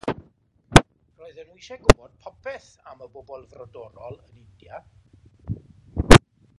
Roedden 1.17 1.43
nhw 1.51 1.57
eisiau 1.59 1.77
gwybod 1.83 2.15
popeth 2.23 2.71
am 2.93 3.05
y 3.07 3.11
bobl 3.17 3.45
frodorol 3.53 4.17
yn 4.29 4.43
India. 4.45 4.83